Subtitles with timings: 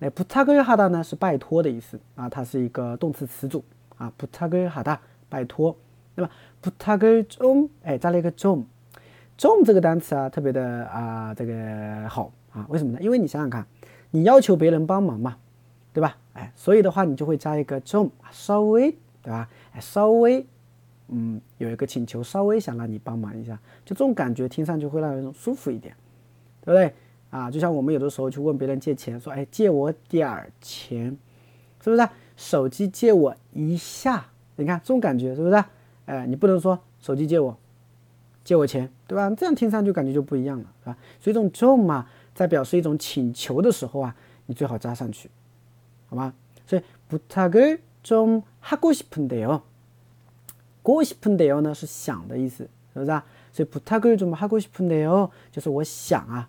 [0.00, 3.64] 那부탁을하다呢是拜托的意思啊，它是一个动词词组
[3.96, 5.76] 啊，부탁을하 다， 拜托。
[6.14, 6.30] 那么
[6.62, 8.64] 부탁을 좀， 哎，加了一个 좀，
[9.36, 12.98] 좀这个单词啊，特别的啊，这个好啊，为什么呢？
[13.02, 13.66] 因为你想想看，
[14.10, 15.36] 你要求别人帮忙嘛，
[15.92, 16.16] 对吧？
[16.32, 18.90] 哎，所以的话你就会加一个 좀， 稍微，
[19.22, 19.48] 对吧？
[19.72, 20.46] 哎，稍微，
[21.08, 25.94] 嗯，有一个请求，稍微想让你帮忙一下，就这种感觉听上去会让人舒服一点，
[26.62, 26.94] 对不对？
[27.30, 31.16] 啊，就像我们有的时候去问别人借钱，说，哎，借我点儿钱，
[31.82, 32.08] 是不是？
[32.36, 35.64] 手机借我一下，你看这种感觉是不是？
[36.06, 37.56] 哎，你不能说手机借我，
[38.44, 39.28] 借我钱，对吧？
[39.30, 40.96] 这样听上去感觉就不一样了，是吧？
[41.20, 44.14] 所以这种 좀嘛，在表示一种请求的时候啊，
[44.46, 45.28] 你最好加上去，
[46.08, 46.32] 好吗？
[46.66, 49.62] 所以부탁을좀하고싶은데 요，
[50.82, 53.22] 고싶은데요呢是想的意思，是不是？
[53.52, 56.48] 所以부탁을좀하고싶은데 요， 就是我想啊。